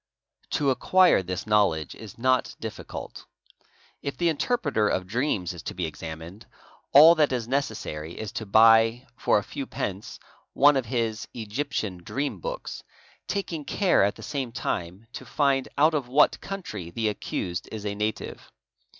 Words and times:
"To 0.57 0.71
acquire 0.71 1.21
this 1.21 1.45
knowledge 1.45 1.93
is 1.93 2.17
not 2.17 2.55
difficult. 2.59 3.27
If 4.01 4.17
the 4.17 4.29
interpreter 4.29 4.87
of 4.89 5.11
c 5.11 5.17
re 5.19 5.35
ams 5.35 5.51
"'—™ 5.51 5.53
is 5.53 5.61
to 5.61 5.75
be 5.75 5.85
examined, 5.85 6.47
all 6.91 7.13
that 7.13 7.31
is 7.31 7.47
necessary 7.47 8.13
is 8.17 8.31
to 8.31 8.47
buy 8.47 9.05
(for 9.15 9.37
q 9.37 9.37
os 9.37 9.53
few 9.53 9.65
pence) 9.67 10.19
one 10.53 10.75
of 10.75 10.87
his" 10.87 11.27
Egyptian 11.35 11.97
Dream 11.99 12.39
Books," 12.39 12.81
taking 13.27 13.63
care 13.63 14.03
at 14.03 14.15
the 14.15 14.23
same 14.23 14.51
time 14.51 15.05
to 15.13 15.23
find 15.23 15.67
out 15.77 15.93
of 15.93 16.07
what 16.07 16.41
country 16.41 16.89
the 16.89 17.07
accused 17.09 17.69
is 17.71 17.85
a 17.85 17.93
native. 17.93 18.51